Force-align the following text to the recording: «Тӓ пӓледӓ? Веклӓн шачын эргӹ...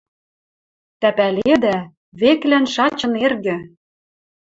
«Тӓ 0.99 1.09
пӓледӓ? 1.17 1.77
Веклӓн 2.21 2.65
шачын 2.73 3.13
эргӹ... 3.25 3.57